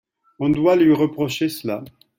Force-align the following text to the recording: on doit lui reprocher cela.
on 0.39 0.49
doit 0.49 0.75
lui 0.75 0.95
reprocher 0.95 1.47
cela. 1.47 1.83